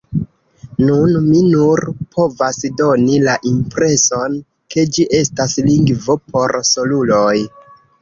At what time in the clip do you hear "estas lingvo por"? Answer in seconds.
5.23-6.61